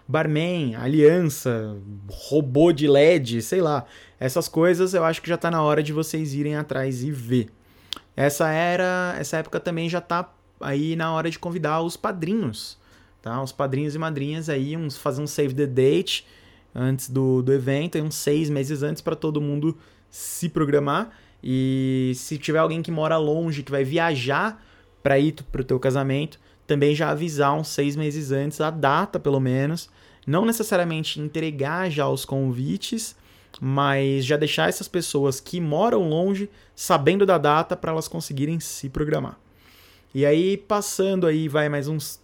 Barman, 0.07 0.75
aliança, 0.75 1.77
robô 2.09 2.73
de 2.73 2.87
LED, 2.87 3.41
sei 3.41 3.61
lá. 3.61 3.85
Essas 4.19 4.47
coisas 4.47 4.93
eu 4.93 5.03
acho 5.03 5.21
que 5.21 5.29
já 5.29 5.35
está 5.35 5.49
na 5.49 5.61
hora 5.61 5.81
de 5.81 5.93
vocês 5.93 6.33
irem 6.33 6.55
atrás 6.55 7.03
e 7.03 7.11
ver. 7.11 7.49
Essa 8.15 8.49
era, 8.49 9.15
essa 9.17 9.37
época 9.37 9.59
também 9.59 9.89
já 9.89 9.99
está 9.99 10.29
aí 10.59 10.95
na 10.95 11.13
hora 11.13 11.29
de 11.29 11.39
convidar 11.39 11.81
os 11.81 11.97
padrinhos, 11.97 12.77
tá? 13.21 13.41
Os 13.41 13.51
padrinhos 13.51 13.95
e 13.95 13.97
madrinhas 13.97 14.49
aí, 14.49 14.77
uns 14.77 14.97
fazer 14.97 15.21
um 15.21 15.27
save 15.27 15.53
the 15.53 15.65
date 15.65 16.25
antes 16.75 17.09
do, 17.09 17.41
do 17.41 17.53
evento, 17.53 17.97
uns 17.99 18.15
seis 18.15 18.49
meses 18.49 18.83
antes 18.83 19.01
para 19.01 19.15
todo 19.15 19.41
mundo 19.41 19.77
se 20.09 20.49
programar. 20.49 21.11
E 21.43 22.13
se 22.15 22.37
tiver 22.37 22.59
alguém 22.59 22.81
que 22.81 22.91
mora 22.91 23.17
longe, 23.17 23.63
que 23.63 23.71
vai 23.71 23.83
viajar 23.83 24.63
para 25.01 25.19
ir 25.19 25.33
para 25.51 25.61
o 25.61 25.65
teu 25.65 25.79
casamento, 25.79 26.39
também 26.65 26.95
já 26.95 27.09
avisar 27.09 27.53
uns 27.53 27.67
seis 27.67 27.95
meses 27.95 28.31
antes, 28.31 28.61
a 28.61 28.69
data 28.69 29.19
pelo 29.19 29.39
menos. 29.39 29.89
Não 30.25 30.45
necessariamente 30.45 31.19
entregar 31.19 31.89
já 31.91 32.07
os 32.07 32.23
convites, 32.23 33.15
mas 33.59 34.25
já 34.25 34.37
deixar 34.37 34.69
essas 34.69 34.87
pessoas 34.87 35.39
que 35.39 35.59
moram 35.59 36.07
longe 36.07 36.49
sabendo 36.75 37.25
da 37.25 37.37
data 37.37 37.75
para 37.75 37.91
elas 37.91 38.07
conseguirem 38.07 38.59
se 38.59 38.89
programar. 38.89 39.37
E 40.13 40.25
aí, 40.25 40.57
passando 40.57 41.27
aí, 41.27 41.47
vai 41.47 41.67
mais 41.67 41.87
uns 41.87 42.21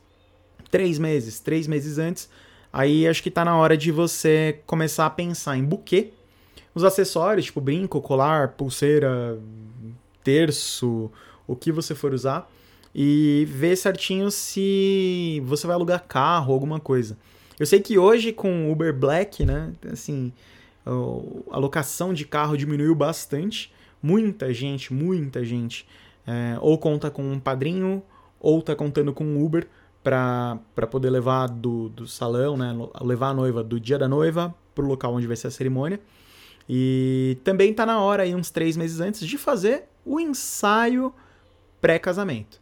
três 0.69 0.97
meses, 0.97 1.39
três 1.39 1.67
meses 1.67 1.97
antes, 1.97 2.29
aí 2.71 3.07
acho 3.07 3.23
que 3.23 3.29
está 3.29 3.43
na 3.43 3.57
hora 3.57 3.75
de 3.77 3.91
você 3.91 4.59
começar 4.65 5.05
a 5.05 5.09
pensar 5.09 5.57
em 5.57 5.63
buquê 5.63 6.11
os 6.73 6.83
acessórios, 6.83 7.45
tipo 7.45 7.59
brinco, 7.59 8.01
colar, 8.01 8.49
pulseira, 8.49 9.37
terço, 10.23 11.11
o 11.47 11.55
que 11.55 11.71
você 11.71 11.95
for 11.95 12.13
usar, 12.13 12.49
e 12.93 13.45
ver 13.49 13.75
certinho 13.75 14.31
se 14.31 15.41
você 15.45 15.67
vai 15.67 15.75
alugar 15.75 16.05
carro, 16.07 16.53
alguma 16.53 16.79
coisa. 16.79 17.17
Eu 17.59 17.65
sei 17.65 17.79
que 17.79 17.97
hoje 17.97 18.31
com 18.31 18.71
Uber 18.71 18.93
Black, 18.93 19.45
né, 19.45 19.73
assim, 19.91 20.31
a 21.51 21.57
locação 21.57 22.13
de 22.13 22.25
carro 22.25 22.57
diminuiu 22.57 22.95
bastante. 22.95 23.73
Muita 24.01 24.53
gente, 24.53 24.93
muita 24.93 25.43
gente, 25.43 25.85
é, 26.25 26.57
ou 26.61 26.77
conta 26.77 27.11
com 27.11 27.21
um 27.21 27.39
padrinho, 27.39 28.01
ou 28.39 28.61
tá 28.61 28.75
contando 28.75 29.13
com 29.13 29.25
um 29.25 29.43
Uber 29.43 29.67
para 30.03 30.87
poder 30.89 31.09
levar 31.09 31.47
do, 31.47 31.89
do 31.89 32.07
salão, 32.07 32.55
né, 32.55 32.73
levar 33.01 33.29
a 33.29 33.33
noiva 33.33 33.63
do 33.63 33.79
dia 33.79 33.97
da 33.97 34.07
noiva 34.07 34.53
pro 34.73 34.85
local 34.85 35.13
onde 35.13 35.27
vai 35.27 35.35
ser 35.35 35.47
a 35.47 35.51
cerimônia. 35.51 35.99
E 36.67 37.37
também 37.43 37.71
está 37.71 37.85
na 37.85 37.99
hora, 37.99 38.23
aí, 38.23 38.35
uns 38.35 38.51
três 38.51 38.77
meses 38.77 38.99
antes, 38.99 39.27
de 39.27 39.37
fazer 39.37 39.85
o 40.05 40.19
ensaio 40.19 41.13
pré-casamento. 41.81 42.59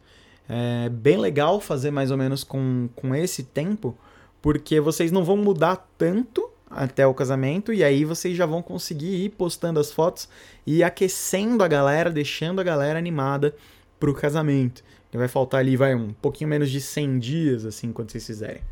É 0.48 0.88
bem 0.88 1.18
legal 1.18 1.60
fazer 1.60 1.90
mais 1.90 2.10
ou 2.10 2.16
menos 2.16 2.42
com, 2.42 2.88
com 2.96 3.14
esse 3.14 3.42
tempo, 3.42 3.96
porque 4.40 4.80
vocês 4.80 5.12
não 5.12 5.22
vão 5.22 5.36
mudar 5.36 5.88
tanto 5.98 6.48
até 6.70 7.06
o 7.06 7.14
casamento, 7.14 7.72
e 7.72 7.84
aí 7.84 8.04
vocês 8.04 8.36
já 8.36 8.46
vão 8.46 8.62
conseguir 8.62 9.24
ir 9.24 9.30
postando 9.30 9.78
as 9.78 9.92
fotos 9.92 10.28
e 10.66 10.82
aquecendo 10.82 11.62
a 11.62 11.68
galera, 11.68 12.10
deixando 12.10 12.60
a 12.60 12.64
galera 12.64 12.98
animada 12.98 13.54
pro 14.00 14.14
casamento. 14.14 14.82
Vai 15.12 15.28
faltar 15.28 15.60
ali, 15.60 15.76
vai 15.76 15.94
um 15.94 16.12
pouquinho 16.12 16.50
menos 16.50 16.70
de 16.70 16.80
100 16.80 17.18
dias, 17.18 17.64
assim, 17.64 17.92
quando 17.92 18.10
vocês 18.10 18.26
fizerem. 18.26 18.62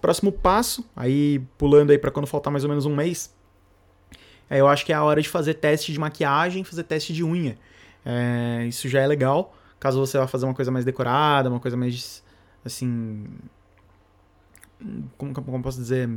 Próximo 0.00 0.32
passo, 0.32 0.84
aí 0.96 1.40
pulando 1.58 1.90
aí 1.90 1.98
para 1.98 2.10
quando 2.10 2.26
faltar 2.26 2.50
mais 2.50 2.64
ou 2.64 2.70
menos 2.70 2.86
um 2.86 2.94
mês, 2.94 3.34
eu 4.50 4.66
acho 4.66 4.84
que 4.84 4.92
é 4.92 4.96
a 4.96 5.02
hora 5.02 5.20
de 5.20 5.28
fazer 5.28 5.54
teste 5.54 5.92
de 5.92 5.98
maquiagem, 5.98 6.64
fazer 6.64 6.84
teste 6.84 7.12
de 7.12 7.22
unha. 7.22 7.58
É, 8.04 8.64
isso 8.66 8.88
já 8.88 9.00
é 9.00 9.06
legal. 9.06 9.54
caso 9.78 9.98
você 9.98 10.16
vá 10.16 10.26
fazer 10.26 10.46
uma 10.46 10.54
coisa 10.54 10.70
mais 10.70 10.84
decorada, 10.84 11.48
uma 11.48 11.60
coisa 11.60 11.76
mais 11.76 12.24
assim, 12.64 13.26
como, 15.16 15.32
como 15.32 15.62
posso 15.62 15.78
dizer, 15.78 16.08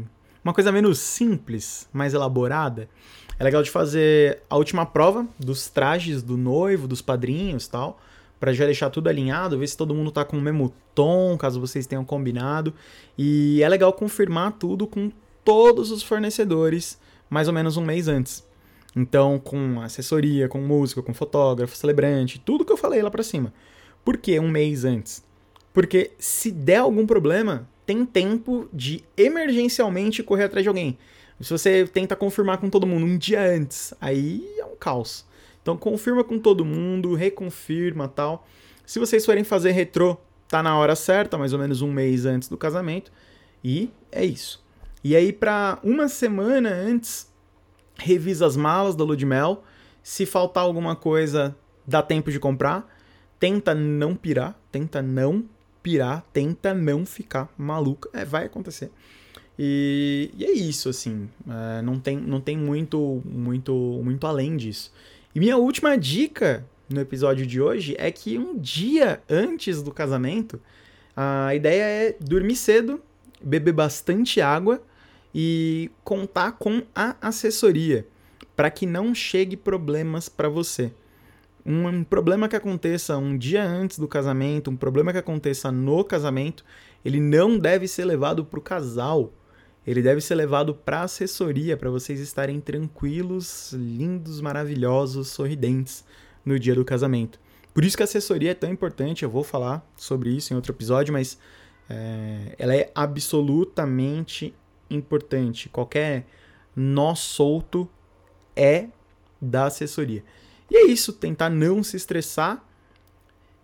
uma 0.44 0.54
coisa 0.54 0.72
menos 0.72 1.00
simples, 1.00 1.88
mais 1.92 2.14
elaborada. 2.14 2.90
É 3.38 3.44
legal 3.44 3.64
de 3.64 3.72
fazer 3.72 4.42
a 4.50 4.58
última 4.58 4.86
prova 4.86 5.28
dos 5.40 5.70
trajes 5.70 6.22
do 6.22 6.38
noivo, 6.38 6.88
dos 6.88 7.02
padrinhos, 7.02 7.68
tal, 7.68 8.00
para 8.40 8.54
já 8.54 8.66
deixar 8.66 8.90
tudo 8.90 9.10
alinhado, 9.10 9.58
ver 9.58 9.68
se 9.68 9.76
todo 9.76 9.94
mundo 9.94 10.12
tá 10.12 10.24
com 10.24 10.38
o 10.38 10.42
mesmo 10.42 10.74
tom, 10.96 11.38
caso 11.38 11.60
vocês 11.60 11.86
tenham 11.86 12.06
combinado. 12.06 12.74
E 13.18 13.62
é 13.62 13.70
legal 13.70 13.92
confirmar 13.94 14.54
tudo 14.54 14.88
com 14.88 15.12
todos 15.44 15.92
os 15.92 16.02
fornecedores 16.02 17.00
mais 17.30 17.48
ou 17.48 17.54
menos 17.54 17.78
um 17.78 17.84
mês 17.84 18.08
antes. 18.08 18.48
Então, 18.96 19.38
com 19.38 19.82
assessoria, 19.82 20.48
com 20.48 20.60
música, 20.60 21.04
com 21.04 21.14
fotógrafo, 21.14 21.76
celebrante, 21.76 22.40
tudo 22.40 22.66
que 22.66 22.72
eu 22.72 22.78
falei 22.78 23.02
lá 23.02 23.12
para 23.12 23.24
cima. 23.24 23.54
Por 24.04 24.18
que 24.18 24.40
um 24.40 24.50
mês 24.50 24.84
antes? 24.84 25.24
Porque 25.72 26.12
se 26.18 26.52
der 26.52 26.78
algum 26.78 27.06
problema, 27.06 27.68
tem 27.86 28.06
tempo 28.06 28.68
de 28.74 29.04
emergencialmente 29.16 30.24
correr 30.24 30.46
atrás 30.46 30.64
de 30.64 30.70
alguém. 30.70 30.98
Se 31.40 31.52
você 31.52 31.88
tenta 31.88 32.16
confirmar 32.16 32.58
com 32.58 32.70
todo 32.70 32.88
mundo 32.88 33.06
um 33.06 33.18
dia 33.18 33.42
antes, 33.42 33.94
aí 34.02 34.46
é 34.58 34.66
um 34.66 34.76
caos. 34.76 35.26
Então 35.70 35.78
confirma 35.78 36.24
com 36.24 36.40
todo 36.40 36.66
mundo, 36.66 37.14
reconfirma 37.14 38.08
tal. 38.08 38.48
Se 38.88 38.98
vocês 38.98 39.24
forem 39.24 39.44
fazer 39.44 39.70
retrô, 39.70 40.18
tá 40.48 40.64
na 40.64 40.76
hora 40.76 40.96
certa, 40.96 41.38
mais 41.38 41.54
ou 41.54 41.60
menos 41.60 41.84
um 41.84 41.92
mês 41.92 42.26
antes 42.26 42.50
do 42.50 42.58
casamento. 42.58 43.12
E 43.64 43.92
é 44.12 44.26
isso. 44.26 44.66
E 45.04 45.16
aí, 45.16 45.32
para 45.32 45.78
uma 45.84 46.08
semana 46.08 46.72
antes, 46.72 47.32
revisa 47.96 48.48
as 48.48 48.58
malas 48.58 48.96
da 48.96 49.04
Ludmel. 49.04 49.64
Se 50.02 50.26
faltar 50.26 50.64
alguma 50.64 50.96
coisa, 50.96 51.56
dá 51.86 52.02
tempo 52.02 52.32
de 52.32 52.40
comprar. 52.40 52.92
Tenta 53.40 53.76
não 53.76 54.16
pirar, 54.16 54.60
tenta 54.72 55.04
não 55.04 55.46
pirar, 55.84 56.26
tenta 56.34 56.74
não 56.74 57.06
ficar 57.06 57.48
maluca. 57.56 58.10
É, 58.12 58.26
vai 58.26 58.46
acontecer. 58.46 58.90
E, 59.58 60.32
e 60.36 60.46
é 60.46 60.52
isso, 60.52 60.90
assim. 60.90 61.30
É, 61.48 61.84
não, 61.84 62.00
tem, 62.00 62.18
não 62.18 62.42
tem 62.42 62.58
muito, 62.58 63.22
muito, 63.24 63.72
muito 64.04 64.26
além 64.26 64.58
disso. 64.58 64.92
Minha 65.40 65.56
última 65.56 65.98
dica 65.98 66.66
no 66.90 67.00
episódio 67.00 67.48
de 67.48 67.62
hoje 67.62 67.96
é 67.98 68.12
que 68.12 68.38
um 68.38 68.58
dia 68.58 69.24
antes 69.30 69.82
do 69.82 69.90
casamento, 69.90 70.60
a 71.16 71.56
ideia 71.56 71.84
é 71.84 72.16
dormir 72.20 72.58
cedo, 72.58 73.02
beber 73.42 73.72
bastante 73.72 74.42
água 74.42 74.82
e 75.34 75.90
contar 76.04 76.58
com 76.60 76.82
a 76.94 77.16
assessoria 77.22 78.06
para 78.54 78.70
que 78.70 78.86
não 78.86 79.16
chegue 79.16 79.56
problemas 79.56 80.28
para 80.28 80.50
você. 80.50 80.92
Um 81.66 82.04
problema 82.04 82.50
que 82.50 82.58
aconteça 82.58 83.16
um 83.16 83.38
dia 83.38 83.64
antes 83.64 83.98
do 83.98 84.10
casamento, 84.10 84.70
um 84.70 84.76
problema 84.76 85.14
que 85.14 85.20
aconteça 85.20 85.72
no 85.72 86.04
casamento, 86.04 86.66
ele 87.06 87.22
não 87.22 87.58
deve 87.58 87.88
ser 87.88 88.04
levado 88.04 88.44
para 88.44 88.60
o 88.60 88.62
casal. 88.62 89.32
Ele 89.86 90.02
deve 90.02 90.22
ser 90.22 90.36
levado 90.36 90.74
para 90.76 91.02
assessoria, 91.02 91.76
para 91.76 91.90
vocês 91.90 92.20
estarem 92.20 92.60
tranquilos, 92.60 93.74
lindos, 93.74 94.42
maravilhosos, 94.42 95.30
sorridentes 95.30 96.04
no 96.46 96.60
dia 96.60 96.76
do 96.76 96.86
casamento. 96.86 97.40
Por 97.74 97.84
isso 97.84 97.96
que 97.96 98.04
a 98.04 98.06
assessoria 98.06 98.52
é 98.52 98.54
tão 98.54 98.70
importante, 98.70 99.24
eu 99.24 99.30
vou 99.30 99.44
falar 99.44 99.88
sobre 99.96 100.30
isso 100.32 100.54
em 100.54 100.56
outro 100.56 100.72
episódio, 100.72 101.14
mas 101.14 101.38
é, 101.90 102.56
ela 102.58 102.76
é 102.76 102.92
absolutamente 102.94 104.54
importante. 104.90 105.70
Qualquer 105.70 106.26
nó 106.76 107.16
solto 107.16 107.90
é 108.56 108.88
da 109.42 109.66
assessoria. 109.66 110.24
E 110.70 110.78
é 110.78 110.86
isso, 110.86 111.14
tentar 111.14 111.50
não 111.50 111.84
se 111.84 111.98
estressar. 111.98 112.64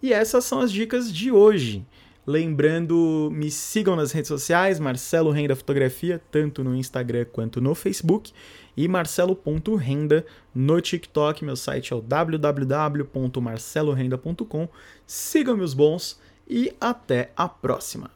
E 0.02 0.14
essas 0.14 0.46
são 0.46 0.60
as 0.60 0.72
dicas 0.72 1.12
de 1.12 1.32
hoje. 1.32 1.86
Lembrando, 2.28 3.30
me 3.32 3.52
sigam 3.52 3.96
nas 3.96 4.12
redes 4.12 4.30
sociais, 4.30 4.80
Marcelo 4.80 5.30
Renda 5.30 5.56
Fotografia, 5.56 6.20
tanto 6.32 6.64
no 6.64 6.76
Instagram 6.76 7.26
quanto 7.26 7.62
no 7.62 7.76
Facebook, 7.76 8.34
e 8.76 8.88
marcelo.renda 8.88 10.26
no 10.54 10.82
TikTok. 10.82 11.46
Meu 11.46 11.56
site 11.56 11.94
é 11.94 11.96
o 11.96 12.02
www.marcelorenda.com. 12.02 14.68
Sigam 15.06 15.56
meus 15.56 15.76
bons 15.76 16.20
e 16.48 16.74
até 16.82 17.32
a 17.38 17.48
próxima. 17.48 18.10